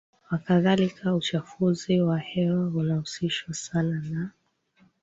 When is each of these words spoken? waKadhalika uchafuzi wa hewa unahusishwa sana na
waKadhalika 0.31 1.15
uchafuzi 1.15 2.01
wa 2.01 2.17
hewa 2.19 2.67
unahusishwa 2.69 3.53
sana 3.53 4.01
na 4.09 4.31